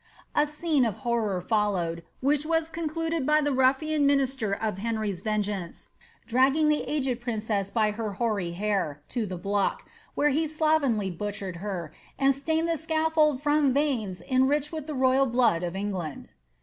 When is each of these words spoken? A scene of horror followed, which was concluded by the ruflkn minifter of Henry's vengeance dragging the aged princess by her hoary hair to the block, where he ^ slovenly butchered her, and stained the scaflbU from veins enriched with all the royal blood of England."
A 0.33 0.47
scene 0.47 0.83
of 0.83 0.95
horror 1.05 1.39
followed, 1.41 2.01
which 2.21 2.43
was 2.43 2.71
concluded 2.71 3.23
by 3.23 3.39
the 3.39 3.51
ruflkn 3.51 3.99
minifter 3.99 4.59
of 4.59 4.79
Henry's 4.79 5.21
vengeance 5.21 5.89
dragging 6.25 6.69
the 6.69 6.81
aged 6.89 7.21
princess 7.21 7.69
by 7.69 7.91
her 7.91 8.13
hoary 8.13 8.53
hair 8.53 9.03
to 9.09 9.27
the 9.27 9.37
block, 9.37 9.85
where 10.15 10.29
he 10.29 10.47
^ 10.47 10.49
slovenly 10.49 11.11
butchered 11.11 11.57
her, 11.57 11.93
and 12.17 12.33
stained 12.33 12.67
the 12.67 12.79
scaflbU 12.79 13.39
from 13.41 13.73
veins 13.75 14.23
enriched 14.23 14.71
with 14.71 14.85
all 14.85 14.87
the 14.87 14.95
royal 14.95 15.27
blood 15.27 15.61
of 15.61 15.75
England." 15.75 16.29